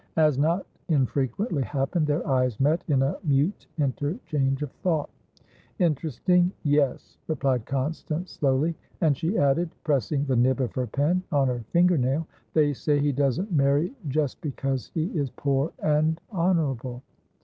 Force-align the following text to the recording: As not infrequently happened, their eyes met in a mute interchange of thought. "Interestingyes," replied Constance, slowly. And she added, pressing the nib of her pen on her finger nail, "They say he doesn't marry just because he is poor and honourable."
As 0.17 0.39
not 0.39 0.65
infrequently 0.89 1.61
happened, 1.61 2.07
their 2.07 2.27
eyes 2.27 2.59
met 2.59 2.83
in 2.87 3.03
a 3.03 3.17
mute 3.23 3.67
interchange 3.77 4.63
of 4.63 4.71
thought. 4.81 5.11
"Interestingyes," 5.79 7.17
replied 7.27 7.67
Constance, 7.67 8.31
slowly. 8.31 8.73
And 8.99 9.15
she 9.15 9.37
added, 9.37 9.69
pressing 9.83 10.25
the 10.25 10.35
nib 10.35 10.59
of 10.59 10.73
her 10.73 10.87
pen 10.87 11.21
on 11.31 11.49
her 11.49 11.63
finger 11.69 11.99
nail, 11.99 12.25
"They 12.55 12.73
say 12.73 12.97
he 12.99 13.11
doesn't 13.11 13.51
marry 13.53 13.93
just 14.07 14.41
because 14.41 14.89
he 14.95 15.05
is 15.15 15.29
poor 15.29 15.71
and 15.83 16.19
honourable." 16.33 17.03